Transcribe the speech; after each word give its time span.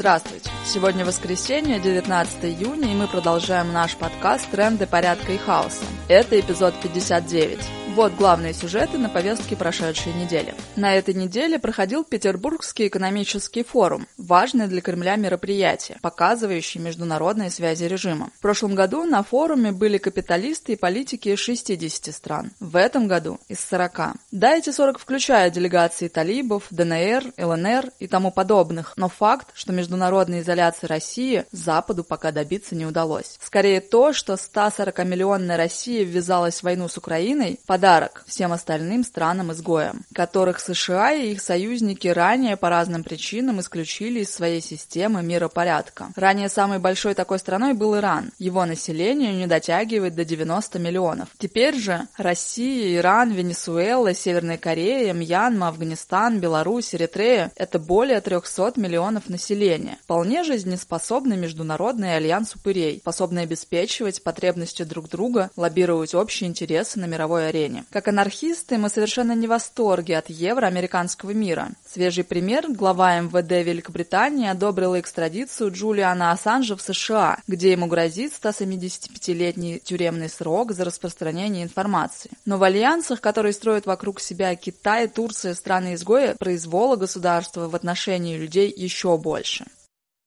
Здравствуйте! 0.00 0.48
Сегодня 0.64 1.04
воскресенье, 1.04 1.78
19 1.78 2.46
июня, 2.46 2.90
и 2.90 2.94
мы 2.94 3.06
продолжаем 3.06 3.70
наш 3.70 3.96
подкаст 3.96 4.50
«Тренды 4.50 4.86
порядка 4.86 5.32
и 5.32 5.36
хаоса». 5.36 5.84
Это 6.08 6.40
эпизод 6.40 6.72
59. 6.82 7.58
Вот 7.96 8.14
главные 8.14 8.52
сюжеты 8.52 8.98
на 8.98 9.08
повестке 9.08 9.56
прошедшей 9.56 10.12
недели. 10.12 10.54
На 10.76 10.94
этой 10.94 11.12
неделе 11.12 11.58
проходил 11.58 12.04
Петербургский 12.04 12.86
экономический 12.86 13.64
форум, 13.64 14.06
важное 14.16 14.68
для 14.68 14.80
Кремля 14.80 15.16
мероприятие, 15.16 15.98
показывающее 16.00 16.80
международные 16.80 17.50
связи 17.50 17.84
режима. 17.84 18.30
В 18.38 18.42
прошлом 18.42 18.76
году 18.76 19.02
на 19.02 19.24
форуме 19.24 19.72
были 19.72 19.98
капиталисты 19.98 20.74
и 20.74 20.76
политики 20.76 21.30
из 21.30 21.40
60 21.40 22.14
стран. 22.14 22.52
В 22.60 22.76
этом 22.76 23.08
году 23.08 23.40
из 23.48 23.58
40. 23.58 24.14
Да, 24.30 24.56
эти 24.56 24.70
40 24.70 25.00
включают 25.00 25.52
делегации 25.52 26.06
талибов, 26.06 26.68
ДНР, 26.70 27.32
ЛНР 27.36 27.90
и 27.98 28.06
тому 28.06 28.30
подобных, 28.30 28.92
но 28.96 29.08
факт, 29.08 29.48
что 29.54 29.72
международной 29.72 30.40
изоляции 30.40 30.86
России 30.86 31.44
Западу 31.50 32.04
пока 32.04 32.30
добиться 32.30 32.76
не 32.76 32.86
удалось. 32.86 33.36
Скорее 33.42 33.80
то, 33.80 34.12
что 34.12 34.34
140-миллионная 34.34 35.56
Россия 35.56 36.04
ввязалась 36.04 36.60
в 36.60 36.62
войну 36.62 36.86
с 36.86 36.96
Украиной, 36.96 37.58
подарок 37.80 38.24
всем 38.26 38.52
остальным 38.52 39.02
странам-изгоям, 39.02 40.04
которых 40.14 40.60
США 40.60 41.12
и 41.14 41.32
их 41.32 41.40
союзники 41.40 42.08
ранее 42.08 42.58
по 42.58 42.68
разным 42.68 43.02
причинам 43.02 43.58
исключили 43.60 44.20
из 44.20 44.34
своей 44.34 44.60
системы 44.60 45.22
миропорядка. 45.22 46.10
Ранее 46.14 46.50
самой 46.50 46.78
большой 46.78 47.14
такой 47.14 47.38
страной 47.38 47.72
был 47.72 47.96
Иран. 47.96 48.32
Его 48.38 48.66
население 48.66 49.32
не 49.32 49.46
дотягивает 49.46 50.14
до 50.14 50.26
90 50.26 50.78
миллионов. 50.78 51.28
Теперь 51.38 51.74
же 51.74 52.06
Россия, 52.18 52.98
Иран, 52.98 53.32
Венесуэла, 53.32 54.12
Северная 54.12 54.58
Корея, 54.58 55.14
Мьянма, 55.14 55.68
Афганистан, 55.68 56.38
Беларусь, 56.38 56.94
Эритрея– 56.94 57.50
это 57.56 57.78
более 57.78 58.20
300 58.20 58.74
миллионов 58.76 59.30
населения. 59.30 59.96
Вполне 60.04 60.44
жизнеспособный 60.44 61.38
международный 61.38 62.16
альянс 62.16 62.54
упырей, 62.56 62.98
способный 62.98 63.44
обеспечивать 63.44 64.22
потребности 64.22 64.82
друг 64.82 65.08
друга, 65.08 65.50
лоббировать 65.56 66.14
общие 66.14 66.50
интересы 66.50 67.00
на 67.00 67.06
мировой 67.06 67.48
арене 67.48 67.69
движения. 67.70 67.84
Как 67.90 68.08
анархисты 68.08 68.78
мы 68.78 68.88
совершенно 68.88 69.32
не 69.32 69.46
в 69.46 69.50
восторге 69.50 70.18
от 70.18 70.30
евроамериканского 70.30 71.30
мира. 71.30 71.70
Свежий 71.86 72.24
пример– 72.24 72.66
глава 72.68 73.20
МВД 73.20 73.66
Великобритании 73.66 74.48
одобрила 74.48 75.00
экстрадицию 75.00 75.72
Джулиана 75.72 76.32
Ассанжа 76.32 76.76
в 76.76 76.82
США, 76.82 77.38
где 77.46 77.72
ему 77.72 77.86
грозит 77.86 78.32
175-летний 78.40 79.80
тюремный 79.80 80.28
срок 80.28 80.72
за 80.72 80.84
распространение 80.84 81.64
информации. 81.64 82.30
Но 82.44 82.58
в 82.58 82.62
альянсах, 82.62 83.20
которые 83.20 83.52
строят 83.52 83.86
вокруг 83.86 84.20
себя 84.20 84.54
Китай, 84.54 85.08
Турция, 85.08 85.54
страны-изгоя, 85.54 86.36
произвола 86.38 86.96
государства 86.96 87.68
в 87.68 87.74
отношении 87.74 88.36
людей 88.36 88.72
еще 88.74 89.16
больше. 89.18 89.66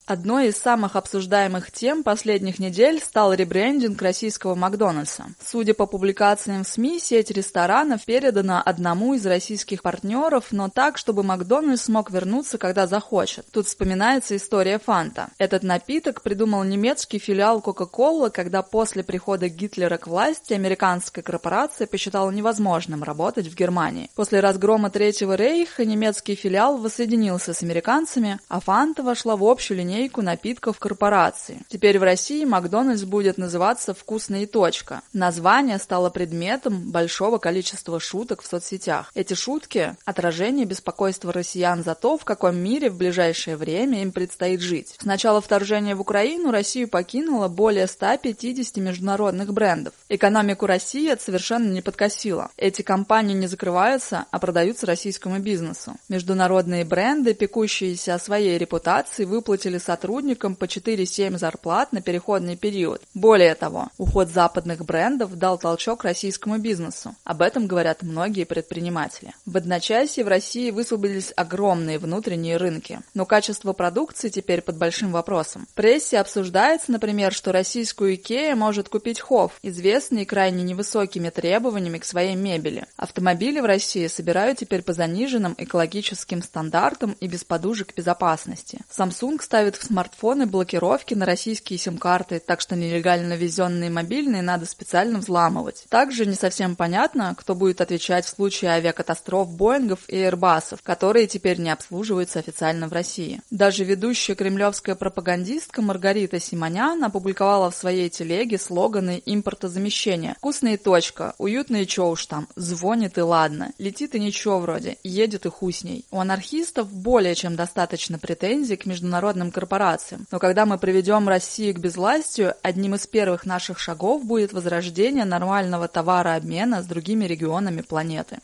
Одной 0.05 0.49
из 0.49 0.57
самых 0.57 0.97
обсуждаемых 0.97 1.71
тем 1.71 2.03
последних 2.03 2.59
недель 2.59 2.99
стал 2.99 3.33
ребрендинг 3.33 4.01
российского 4.01 4.53
Макдональдса. 4.53 5.27
Судя 5.41 5.73
по 5.73 5.85
публикациям 5.85 6.65
в 6.65 6.67
СМИ, 6.67 6.99
сеть 6.99 7.31
ресторанов 7.31 8.03
передана 8.03 8.61
одному 8.61 9.13
из 9.13 9.25
российских 9.25 9.81
партнеров, 9.81 10.47
но 10.51 10.67
так, 10.67 10.97
чтобы 10.97 11.23
Макдональдс 11.23 11.83
смог 11.83 12.11
вернуться, 12.11 12.57
когда 12.57 12.85
захочет. 12.85 13.45
Тут 13.49 13.67
вспоминается 13.67 14.35
история 14.35 14.77
Фанта. 14.77 15.29
Этот 15.37 15.63
напиток 15.63 16.21
придумал 16.21 16.65
немецкий 16.65 17.17
филиал 17.17 17.61
Кока-Кола, 17.61 18.27
когда 18.27 18.61
после 18.61 19.05
прихода 19.05 19.47
Гитлера 19.47 19.95
к 19.97 20.07
власти 20.07 20.51
американская 20.51 21.23
корпорация 21.23 21.87
посчитала 21.87 22.29
невозможным 22.29 23.03
работать 23.03 23.47
в 23.47 23.55
Германии. 23.55 24.09
После 24.15 24.41
разгрома 24.41 24.89
Третьего 24.89 25.35
рейха 25.35 25.85
немецкий 25.85 26.35
филиал 26.35 26.75
воссоединился 26.75 27.53
с 27.53 27.63
американцами, 27.63 28.37
а 28.49 28.59
Фанта 28.59 29.01
вошла 29.01 29.37
в 29.37 29.45
общую 29.45 29.77
линейку 29.77 29.92
линейку 29.94 30.22
напитков 30.22 30.80
корпорации. 30.80 31.61
Теперь 31.67 31.99
в 31.99 32.03
России 32.03 32.45
Макдональдс 32.45 33.03
будет 33.03 33.38
называться 33.38 33.94
«Вкусно 33.94 34.44
и 34.44 34.45
точка». 34.45 35.02
Название 35.13 35.77
стало 35.77 36.09
предметом 36.09 36.91
большого 36.91 37.38
количества 37.38 37.99
шуток 37.99 38.42
в 38.42 38.48
соцсетях. 38.48 39.11
Эти 39.14 39.36
шутки– 39.36 39.95
отражение 40.05 40.65
беспокойства 40.65 41.31
россиян 41.31 41.83
за 41.83 41.95
то, 41.95 42.17
в 42.17 42.26
каком 42.26 42.58
мире 42.58 42.89
в 42.89 42.98
ближайшее 42.98 43.55
время 43.55 44.02
им 44.02 44.11
предстоит 44.11 44.61
жить. 44.61 44.95
С 44.99 45.05
начала 45.05 45.42
вторжения 45.42 45.95
в 45.95 46.02
Украину 46.02 46.52
Россию 46.52 46.87
покинуло 46.87 47.48
более 47.48 47.87
150 47.87 48.77
международных 48.77 49.54
брендов. 49.54 49.93
Экономику 50.10 50.65
России 50.65 51.11
это 51.11 51.23
совершенно 51.23 51.71
не 51.71 51.81
подкосило. 51.81 52.49
Эти 52.58 52.81
компании 52.81 53.36
не 53.36 53.48
закрываются, 53.48 54.25
а 54.31 54.39
продаются 54.39 54.87
российскому 54.87 55.39
бизнесу. 55.39 55.93
Международные 56.10 56.83
бренды, 56.83 57.33
пекущиеся 57.33 58.15
о 58.15 58.20
своей 58.20 58.58
репутации, 58.58 59.25
выплатили 59.25 59.77
сотрудникам 59.83 60.55
по 60.55 60.66
4-7 60.66 61.38
зарплат 61.38 61.92
на 61.92 62.02
переходный 62.02 62.55
период. 62.55 63.02
Более 63.14 63.55
того, 63.55 63.89
уход 63.98 64.30
западных 64.30 64.83
брендов 64.86 65.38
дал 65.38 65.58
толчок 65.58 66.04
российскому 66.04 66.58
бизнесу. 66.58 67.16
Об 67.23 67.42
этом 67.42 67.67
говорят 67.67 68.02
многие 68.02 68.45
предприниматели. 68.45 69.33
В 69.45 69.58
одночасье 69.58 70.23
в 70.23 70.27
России 70.27 70.72
высвободились 70.72 71.33
огромные 71.36 71.99
внутренние 71.99 72.58
рынки. 72.58 73.02
Но 73.14 73.26
качество 73.26 73.73
продукции 73.73 74.30
теперь 74.30 74.61
под 74.61 74.77
большим 74.77 75.11
вопросом. 75.11 75.67
В 75.72 75.73
прессе 75.76 76.20
обсуждается, 76.20 76.92
например, 76.92 77.33
что 77.33 77.52
российскую 77.52 78.16
Икея 78.16 78.55
может 78.55 78.89
купить 78.89 79.20
Хофф, 79.20 79.60
известный 79.61 80.26
крайне 80.26 80.64
невысокими 80.64 81.30
требованиями 81.30 81.98
к 81.98 82.05
своей 82.05 82.36
мебели. 82.36 82.86
Автомобили 82.98 83.60
в 83.60 83.66
России 83.66 84.08
собирают 84.08 84.60
теперь 84.60 84.82
по 84.82 84.93
заниженным 84.93 85.55
экологическим 85.58 86.42
стандартам 86.42 87.16
и 87.20 87.27
без 87.27 87.43
подушек 87.43 87.93
безопасности. 87.95 88.80
Samsung 88.89 89.42
ставит 89.42 89.73
в 89.78 89.84
смартфоны 89.84 90.45
блокировки 90.45 91.14
на 91.14 91.26
российские 91.26 91.80
сим-карты, 91.80 92.39
так 92.39 92.61
что 92.61 92.76
нелегально 92.76 93.34
везенные 93.34 93.89
мобильные 93.89 94.42
надо 94.42 94.66
специально 94.66 95.20
взламывать. 95.20 95.86
Также 95.89 96.26
не 96.26 96.36
совсем 96.36 96.76
понятно, 96.76 97.36
кто 97.38 97.56
будет 97.56 97.82
отвечать 97.82 98.26
в 98.26 98.30
случае 98.30 98.72
авиакатастроф 98.72 99.50
Боингов 99.50 100.00
и 100.08 100.17
Airbusов, 100.17 100.80
которые 100.84 101.28
теперь 101.28 101.60
не 101.60 101.70
обслуживаются 101.70 102.39
официально 102.39 102.88
в 102.88 102.94
России. 102.94 103.42
Даже 103.50 103.84
ведущая 103.84 104.36
кремлевская 104.36 104.95
пропагандистка 104.95 105.82
Маргарита 105.82 106.40
Симонян 106.40 107.04
опубликовала 107.04 107.72
в 107.72 107.76
своей 107.76 108.10
телеге 108.10 108.58
слоганы 108.58 109.22
импортозамещения. 109.26 110.36
«Вкусная 110.38 110.78
точка», 110.78 111.36
«Уютно 111.38 111.86
чё 111.86 112.10
уж 112.10 112.26
там», 112.26 112.48
«Звонит 112.55 113.17
и 113.17 113.22
ладно», 113.22 113.72
«Летит 113.78 114.16
и 114.16 114.20
ничего 114.20 114.60
вроде», 114.60 114.98
«Едет 115.04 115.45
и 115.45 115.50
хуй 115.50 115.73
с 115.73 115.84
ней». 115.84 116.05
У 116.11 116.20
анархистов 116.20 116.92
более 116.92 117.36
чем 117.36 117.55
достаточно 117.55 118.20
претензий 118.20 118.76
к 118.76 118.86
международным 118.86 119.52
корпорациям 119.52 119.62
корпорациям. 119.63 120.25
Но 120.31 120.39
когда 120.39 120.65
мы 120.65 120.77
приведем 120.77 121.27
Россию 121.29 121.75
к 121.75 121.79
безвластию, 121.79 122.55
одним 122.61 122.95
из 122.95 123.07
первых 123.07 123.45
наших 123.45 123.79
шагов 123.79 124.25
будет 124.25 124.51
возрождение 124.51 125.25
нормального 125.25 125.87
товарообмена 125.87 126.81
с 126.81 126.85
другими 126.85 127.25
регионами 127.25 127.81
планеты. 127.81 128.39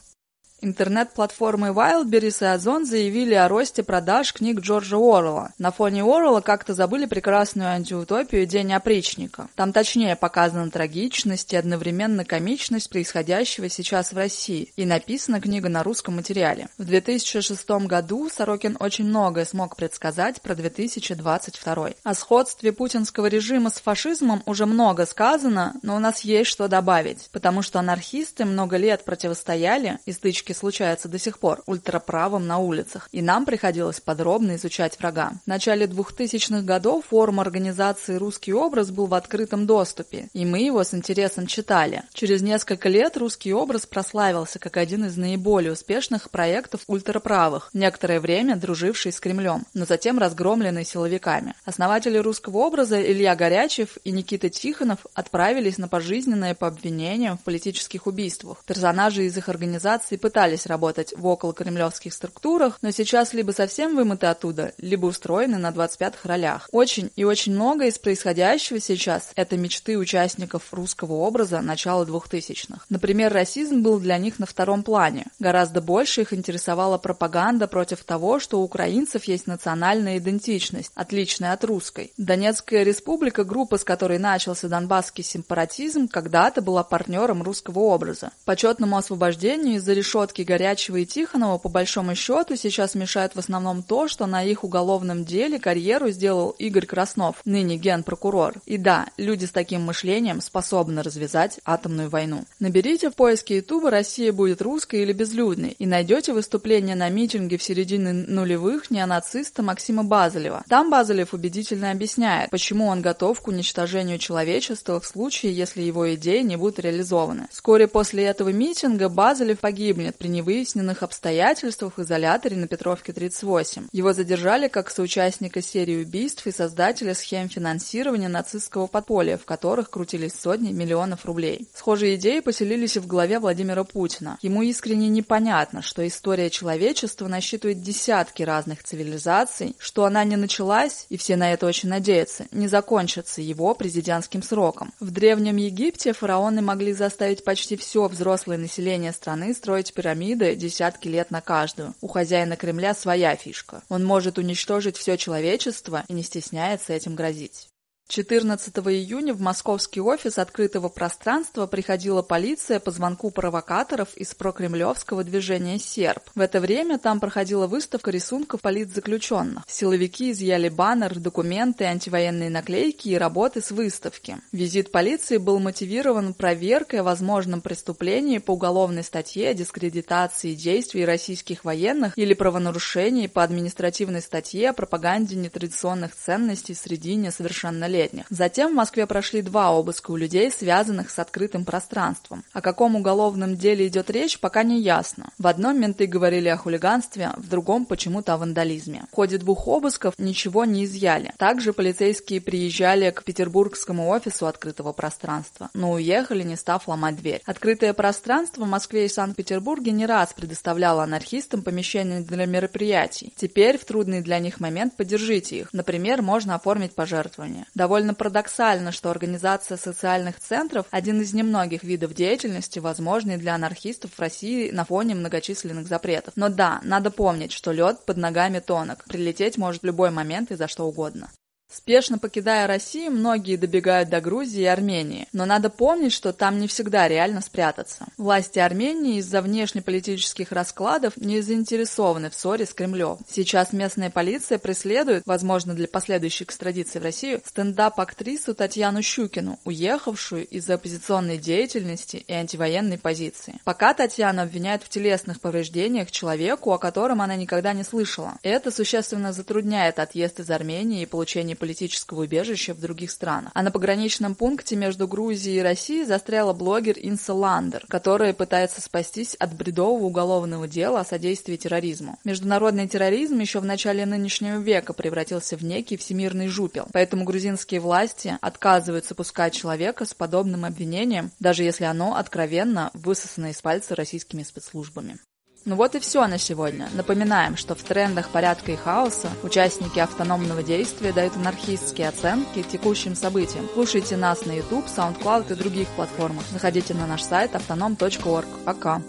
Интернет-платформы 0.62 1.70
Wildberries 1.70 2.44
и 2.44 2.46
Озон 2.46 2.86
заявили 2.86 3.34
о 3.34 3.48
росте 3.48 3.82
продаж 3.82 4.34
книг 4.34 4.60
Джорджа 4.60 4.98
Уоррелла. 4.98 5.52
На 5.58 5.72
фоне 5.72 6.04
Уоррелла 6.04 6.42
как-то 6.42 6.74
забыли 6.74 7.06
прекрасную 7.06 7.70
антиутопию 7.70 8.46
«День 8.46 8.74
опричника». 8.74 9.48
Там 9.56 9.72
точнее 9.72 10.16
показана 10.16 10.70
трагичность 10.70 11.54
и 11.54 11.58
одновременно 11.58 12.26
комичность 12.26 12.90
происходящего 12.90 13.70
сейчас 13.70 14.12
в 14.12 14.18
России. 14.18 14.74
И 14.76 14.86
написана 14.86 15.40
книга 15.40 15.70
на 15.70 15.84
русском 15.84 16.18
материале. 16.18 16.68
В 16.78 16.84
2006 16.84 17.70
году 17.88 18.30
Сорокин 18.30 18.76
очень 18.80 19.06
многое 19.06 19.46
смог 19.46 19.76
предсказать 19.76 20.42
про 20.42 20.56
2022. 20.56 21.90
О 22.04 22.14
сходстве 22.14 22.74
путинского 22.74 23.28
режима 23.28 23.70
с 23.70 23.80
фашизмом 23.80 24.44
уже 24.46 24.66
много 24.66 25.06
сказано, 25.06 25.76
но 25.84 25.96
у 25.96 26.00
нас 26.00 26.22
есть 26.22 26.50
что 26.50 26.68
добавить, 26.68 27.30
потому 27.32 27.62
что 27.62 27.80
анархисты 27.80 28.46
много 28.46 28.78
лет 28.78 29.06
противостояли 29.06 30.00
и 30.06 30.12
стычки 30.12 30.49
стычки 30.50 30.54
случаются 30.54 31.08
до 31.08 31.20
сих 31.20 31.40
пор 31.40 31.62
ультраправым 31.66 32.48
на 32.48 32.58
улицах, 32.58 33.08
и 33.12 33.22
нам 33.22 33.46
приходилось 33.46 34.00
подробно 34.00 34.56
изучать 34.56 34.98
врага. 35.00 35.34
В 35.46 35.48
начале 35.48 35.86
2000-х 35.86 36.62
годов 36.62 37.06
форум 37.10 37.40
организации 37.40 38.16
«Русский 38.16 38.54
образ» 38.54 38.92
был 38.92 39.08
в 39.08 39.14
открытом 39.14 39.66
доступе, 39.66 40.30
и 40.34 40.46
мы 40.46 40.60
его 40.60 40.84
с 40.84 40.94
интересом 40.94 41.48
читали. 41.48 42.04
Через 42.14 42.42
несколько 42.42 42.90
лет 42.90 43.18
«Русский 43.18 43.54
образ» 43.54 43.86
прославился 43.86 44.60
как 44.60 44.78
один 44.78 45.06
из 45.06 45.18
наиболее 45.18 45.74
успешных 45.74 46.30
проектов 46.30 46.82
ультраправых, 46.88 47.70
некоторое 47.74 48.20
время 48.20 48.56
друживший 48.56 49.12
с 49.12 49.20
Кремлем, 49.20 49.66
но 49.74 49.86
затем 49.86 50.20
разгромленный 50.20 50.86
силовиками. 50.86 51.54
Основатели 51.66 52.18
«Русского 52.18 52.58
образа» 52.58 53.00
Илья 53.00 53.36
Горячев 53.36 53.98
и 54.04 54.12
Никита 54.12 54.50
Тихонов 54.50 55.00
отправились 55.14 55.78
на 55.78 55.88
пожизненное 55.88 56.56
по 56.56 56.68
обвинениям 56.68 57.38
в 57.38 57.44
политических 57.44 58.08
убийствах. 58.08 58.64
Персонажи 58.66 59.26
из 59.26 59.38
их 59.38 59.50
организации 59.50 60.18
пытались 60.18 60.39
пытались 60.40 60.68
работать 60.68 61.14
в 61.18 61.28
околокремлевских 61.28 62.14
структурах, 62.14 62.78
но 62.82 62.92
сейчас 62.92 63.34
либо 63.34 63.52
совсем 63.52 63.94
вымыты 63.94 64.28
оттуда, 64.28 64.72
либо 64.78 65.08
устроены 65.08 65.58
на 65.58 65.72
25-х 65.72 66.30
ролях. 66.30 66.70
Очень 66.72 67.12
и 67.18 67.26
очень 67.26 67.54
много 67.54 67.88
из 67.88 68.00
происходящего 68.00 68.80
сейчас– 68.80 69.32
это 69.36 69.58
мечты 69.58 69.98
участников 69.98 70.64
русского 70.72 71.16
образа 71.16 71.60
начала 71.60 72.06
2000-х. 72.06 72.86
Например, 72.88 73.34
расизм 73.34 73.82
был 73.82 74.00
для 74.00 74.18
них 74.18 74.40
на 74.40 74.46
втором 74.46 74.84
плане. 74.84 75.26
Гораздо 75.40 75.82
больше 75.82 76.22
их 76.22 76.32
интересовала 76.32 76.98
пропаганда 76.98 77.68
против 77.68 78.06
того, 78.06 78.40
что 78.40 78.62
у 78.62 78.64
украинцев 78.64 79.26
есть 79.26 79.46
национальная 79.46 80.20
идентичность, 80.20 80.94
отличная 80.96 81.52
от 81.52 81.66
русской. 81.66 82.14
Донецкая 82.16 82.84
республика, 82.84 83.44
группа, 83.44 83.78
с 83.78 83.84
которой 83.84 84.20
начался 84.20 84.70
донбасский 84.70 85.26
сепаратизм, 85.26 86.08
когда-то 86.08 86.62
была 86.62 86.86
партнером 86.86 87.44
русского 87.44 87.80
образа. 87.80 88.32
Почетному 88.46 88.96
освобождению 88.96 89.76
из-за 89.76 89.92
решетки 89.92 90.29
Горячего 90.38 90.98
и 90.98 91.06
Тихонова, 91.06 91.58
по 91.58 91.70
большому 91.70 92.16
счету, 92.16 92.56
сейчас 92.56 92.96
мешает 92.96 93.36
в 93.36 93.40
основном 93.40 93.84
то, 93.84 94.08
что 94.08 94.26
на 94.26 94.44
их 94.44 94.64
уголовном 94.64 95.26
деле 95.26 95.60
карьеру 95.60 96.10
сделал 96.12 96.52
Игорь 96.52 96.86
Краснов, 96.86 97.38
ныне 97.46 97.78
генпрокурор. 97.78 98.56
И 98.66 98.78
да, 98.78 99.08
люди 99.18 99.46
с 99.46 99.52
таким 99.52 99.82
мышлением 99.82 100.42
способны 100.42 101.02
развязать 101.02 101.60
атомную 101.66 102.10
войну. 102.10 102.46
Наберите 102.60 103.10
в 103.10 103.16
поиске 103.16 103.58
Ютуба 103.58 103.90
«Россия 103.90 104.32
будет 104.32 104.62
русской 104.62 105.02
или 105.02 105.14
безлюдной» 105.14 105.76
и 105.78 105.86
найдете 105.86 106.34
выступление 106.34 106.96
на 106.96 107.10
митинге 107.10 107.58
в 107.58 107.64
середине 107.64 108.14
нулевых 108.14 108.92
неонациста 108.92 109.64
Максима 109.64 110.04
Базелева. 110.04 110.64
Там 110.70 110.90
Базелев 110.90 111.34
убедительно 111.34 111.92
объясняет, 111.92 112.50
почему 112.50 112.88
он 112.88 113.02
готов 113.02 113.42
к 113.42 113.48
уничтожению 113.48 114.18
человечества 114.18 115.00
в 115.00 115.06
случае, 115.06 115.54
если 115.54 115.82
его 115.82 116.14
идеи 116.16 116.42
не 116.42 116.56
будут 116.56 116.80
реализованы. 116.80 117.48
Вскоре 117.52 117.88
после 117.88 118.26
этого 118.26 118.50
митинга 118.50 119.10
Базелев 119.10 119.60
погибнет 119.60 120.16
при 120.20 120.28
невыясненных 120.28 121.02
обстоятельствах 121.02 121.98
в 121.98 122.02
изоляторе 122.02 122.58
на 122.58 122.68
Петровке 122.68 123.14
38. 123.14 123.88
Его 123.94 124.12
задержали 124.12 124.68
как 124.68 124.90
соучастника 124.90 125.62
серии 125.62 126.04
убийств 126.04 126.46
и 126.46 126.52
создателя 126.52 127.16
схем 127.16 127.48
финансирования 127.48 128.28
нацистского 128.28 128.88
подполья, 128.88 129.38
в 129.38 129.46
которых 129.46 129.90
крутились 129.90 130.34
сотни 130.34 130.74
миллионов 130.74 131.26
рублей. 131.26 131.70
Схожие 131.74 132.16
идеи 132.16 132.42
поселились 132.42 132.98
и 132.98 133.00
в 133.00 133.08
голове 133.08 133.40
Владимира 133.40 133.86
Путина. 133.86 134.38
Ему 134.42 134.62
искренне 134.62 135.08
непонятно, 135.08 135.82
что 135.82 136.06
история 136.06 136.50
человечества 136.50 137.28
насчитывает 137.28 137.82
десятки 137.82 138.44
разных 138.44 138.84
цивилизаций, 138.84 139.78
что 139.80 140.04
она 140.04 140.26
не 140.26 140.36
началась, 140.36 141.06
и 141.08 141.16
все 141.16 141.38
на 141.38 141.54
это 141.54 141.66
очень 141.66 141.88
надеются, 141.88 142.46
не 142.52 142.68
закончится 142.68 143.42
его 143.42 143.74
президентским 143.74 144.44
сроком. 144.44 144.92
В 145.00 145.12
Древнем 145.12 145.56
Египте 145.56 146.12
фараоны 146.12 146.62
могли 146.62 146.92
заставить 146.92 147.46
почти 147.46 147.78
все 147.78 148.10
взрослое 148.10 148.58
население 148.58 149.14
страны 149.14 149.54
строить 149.54 149.94
пирамиды 149.94 150.09
десятки 150.56 151.08
лет 151.08 151.32
на 151.32 151.42
каждую. 151.42 151.96
У 152.02 152.08
хозяина 152.08 152.56
Кремля 152.56 152.94
своя 152.94 153.36
фишка. 153.36 153.84
Он 153.90 154.04
может 154.04 154.38
уничтожить 154.38 154.98
все 154.98 155.18
человечество 155.18 156.04
и 156.08 156.14
не 156.14 156.24
стесняется 156.24 156.94
этим 156.94 157.16
грозить. 157.16 157.70
14 158.10 158.76
июня 158.88 159.36
в 159.36 159.40
московский 159.40 160.02
офис 160.02 160.40
открытого 160.40 160.90
пространства 160.90 161.68
приходила 161.68 162.24
полиция 162.24 162.80
по 162.80 162.90
звонку 162.90 163.30
провокаторов 163.30 164.18
из 164.18 164.34
прокремлевского 164.34 165.24
движения 165.24 165.78
«Серб». 165.78 166.24
В 166.34 166.42
это 166.42 166.60
время 166.60 166.98
там 166.98 167.20
проходила 167.20 167.68
выставка 167.68 168.10
рисунков 168.10 168.62
политзаключенных. 168.62 169.64
Силовики 169.68 170.32
изъяли 170.32 170.70
баннер, 170.70 171.20
документы, 171.20 171.84
антивоенные 171.84 172.50
наклейки 172.50 173.10
и 173.10 173.16
работы 173.16 173.62
с 173.62 173.70
выставки. 173.70 174.38
Визит 174.52 174.92
полиции 174.92 175.38
был 175.38 175.60
мотивирован 175.60 176.34
проверкой 176.34 177.02
о 177.02 177.04
возможном 177.04 177.62
преступлении 177.62 178.40
по 178.40 178.54
уголовной 178.54 179.04
статье 179.04 179.50
о 179.50 179.54
дискредитации 179.54 180.56
действий 180.56 181.06
российских 181.06 181.64
военных 181.64 182.18
или 182.18 182.34
правонарушении 182.34 183.28
по 183.28 183.44
административной 183.44 184.24
статье 184.24 184.72
о 184.72 184.74
пропаганде 184.74 185.36
нетрадиционных 185.36 186.16
ценностей 186.16 186.74
среди 186.74 187.14
несовершеннолетних 187.14 187.99
летних. 188.00 188.26
Затем 188.30 188.72
в 188.72 188.76
Москве 188.76 189.06
прошли 189.06 189.42
два 189.42 189.72
обыска 189.72 190.12
у 190.12 190.16
людей, 190.16 190.52
связанных 190.52 191.10
с 191.10 191.20
открытым 191.20 191.66
пространством. 191.66 192.44
О 192.54 192.62
каком 192.62 192.96
уголовном 192.96 193.56
деле 193.58 193.88
идет 193.88 194.10
речь, 194.10 194.40
пока 194.40 194.64
не 194.64 194.82
ясно. 194.82 195.30
В 195.38 195.48
одном 195.48 195.80
менты 195.80 196.06
говорили 196.06 196.48
о 196.48 196.58
хулиганстве, 196.58 197.32
в 197.38 197.50
другом 197.50 197.86
почему-то 197.86 198.34
о 198.34 198.38
вандализме. 198.38 199.04
В 199.12 199.16
ходе 199.16 199.38
двух 199.38 199.68
обысков 199.68 200.14
ничего 200.18 200.66
не 200.66 200.86
изъяли. 200.86 201.34
Также 201.38 201.74
полицейские 201.74 202.42
приезжали 202.42 203.12
к 203.12 203.24
петербургскому 203.24 204.08
офису 204.10 204.48
открытого 204.48 204.94
пространства, 204.94 205.70
но 205.74 205.92
уехали, 205.92 206.44
не 206.44 206.56
став 206.56 206.88
ломать 206.88 207.18
дверь. 207.18 207.42
Открытое 207.46 207.94
пространство 207.94 208.64
в 208.64 208.70
Москве 208.70 209.06
и 209.06 209.10
Санкт-Петербурге 209.10 209.92
не 209.92 210.06
раз 210.06 210.34
предоставляло 210.34 211.04
анархистам 211.04 211.62
помещения 211.62 212.22
для 212.22 212.46
мероприятий. 212.46 213.34
Теперь 213.36 213.78
в 213.78 213.86
трудный 213.86 214.22
для 214.22 214.40
них 214.40 214.60
момент 214.60 214.96
поддержите 214.96 215.58
их. 215.60 215.74
Например, 215.74 216.22
можно 216.22 216.56
оформить 216.56 216.94
пожертвование. 216.94 217.66
Довольно 217.76 217.89
парадоксально, 218.14 218.92
что 218.92 219.12
организация 219.12 219.78
социальных 219.78 220.40
центров– 220.40 220.86
один 220.92 221.22
из 221.22 221.34
немногих 221.34 221.84
видов 221.84 222.14
деятельности, 222.14 222.80
возможный 222.80 223.38
для 223.38 223.56
анархистов 223.56 224.12
в 224.14 224.20
России 224.20 224.72
на 224.72 224.86
фоне 224.86 225.16
многочисленных 225.16 225.88
запретов. 225.88 226.34
Но 226.36 226.50
да, 226.50 226.80
надо 226.84 227.12
помнить, 227.12 227.52
что 227.52 227.72
лед 227.72 228.06
под 228.06 228.18
ногами 228.18 228.60
тонок, 228.60 229.04
прилететь 229.06 229.58
может 229.58 229.82
в 229.82 229.86
любой 229.86 230.12
момент 230.12 230.52
и 230.52 230.56
за 230.56 230.68
что 230.68 230.86
угодно. 230.86 231.30
Спешно 231.72 232.18
покидая 232.18 232.66
Россию, 232.66 233.12
многие 233.12 233.56
добегают 233.56 234.10
до 234.10 234.22
Грузии 234.22 234.62
и 234.62 234.66
Армении, 234.66 235.28
но 235.34 235.46
надо 235.46 235.70
помнить, 235.70 236.14
что 236.14 236.34
там 236.34 236.60
не 236.60 236.68
всегда 236.68 237.08
реально 237.08 237.42
спрятаться. 237.42 238.08
Власти 238.18 238.58
Армении 238.58 239.18
из-за 239.20 239.44
внешнеполитических 239.44 240.52
раскладов 240.52 241.16
не 241.18 241.42
заинтересованы 241.42 242.32
в 242.32 242.34
ссоре 242.34 242.66
с 242.66 242.74
Кремлем. 242.74 243.20
Сейчас 243.30 243.72
местная 243.72 244.10
полиция 244.10 244.58
преследует, 244.58 245.22
возможно 245.28 245.76
для 245.76 245.88
последующей 245.88 246.46
экстрадиции 246.46 246.98
в 246.98 247.04
Россию, 247.04 247.42
стендап-актрису 247.46 248.56
Татьяну 248.56 249.04
Щукину, 249.04 249.60
уехавшую 249.64 250.48
из-за 250.48 250.74
оппозиционной 250.74 251.38
деятельности 251.38 252.24
и 252.28 252.34
антивоенной 252.34 252.98
позиции. 252.98 253.60
Пока 253.64 253.94
Татьяну 253.94 254.42
обвиняют 254.42 254.82
в 254.82 254.90
телесных 254.90 255.40
повреждениях 255.40 256.10
человеку, 256.10 256.74
о 256.74 256.80
котором 256.80 257.22
она 257.22 257.36
никогда 257.36 257.74
не 257.74 257.84
слышала. 257.84 258.40
Это 258.42 258.72
существенно 258.72 259.34
затрудняет 259.34 260.00
отъезд 260.00 260.40
из 260.40 260.50
Армении 260.50 261.04
и 261.04 261.06
получение 261.06 261.59
политического 261.60 262.24
убежища 262.24 262.74
в 262.74 262.80
других 262.80 263.12
странах. 263.12 263.52
А 263.54 263.62
на 263.62 263.72
пограничном 263.72 264.36
пункте 264.36 264.76
между 264.76 265.08
Грузией 265.08 265.60
и 265.60 265.62
Россией 265.62 266.06
застряла 266.06 266.54
блогер 266.54 266.96
Инса 266.98 267.34
Ландер, 267.34 267.86
которая 267.88 268.34
пытается 268.34 268.82
спастись 268.82 269.36
от 269.36 269.54
бредового 269.54 270.06
уголовного 270.06 270.68
дела 270.68 271.02
о 271.02 271.06
содействии 271.06 271.56
терроризму. 271.56 272.18
Международный 272.24 272.88
терроризм 272.88 273.40
еще 273.40 273.60
в 273.60 273.66
начале 273.66 274.06
нынешнего 274.06 274.60
века 274.60 274.94
превратился 274.94 275.58
в 275.58 275.64
некий 275.64 275.98
всемирный 275.98 276.48
жупел, 276.48 276.88
поэтому 276.92 277.26
грузинские 277.26 277.80
власти 277.80 278.38
отказываются 278.42 279.16
пускать 279.16 279.54
человека 279.54 280.06
с 280.06 280.14
подобным 280.14 280.66
обвинением, 280.66 281.32
даже 281.40 281.64
если 281.64 281.84
оно 281.84 282.16
откровенно 282.16 282.92
высосано 282.94 283.52
из 283.52 283.62
пальца 283.62 283.96
российскими 283.96 284.44
спецслужбами. 284.44 285.20
Ну 285.66 285.76
вот 285.76 285.96
и 285.96 286.00
все 286.00 286.26
на 286.28 286.38
сегодня. 286.38 286.90
Напоминаем, 286.94 287.58
что 287.58 287.76
в 287.76 287.84
трендах 287.84 288.30
порядка 288.30 288.72
и 288.72 288.76
хаоса 288.76 289.30
участники 289.44 290.00
автономного 290.00 290.64
действия 290.64 291.12
дают 291.12 291.36
анархистские 291.36 292.10
оценки 292.10 292.64
текущим 292.64 293.16
событиям. 293.16 293.68
Слушайте 293.74 294.18
нас 294.18 294.46
на 294.46 294.54
YouTube, 294.54 294.86
SoundCloud 294.86 295.52
и 295.52 295.56
других 295.56 295.88
платформах. 295.90 296.44
Заходите 296.52 296.94
на 296.94 297.06
наш 297.06 297.24
сайт 297.24 297.52
autonom.org. 297.54 298.48
Пока! 298.66 299.02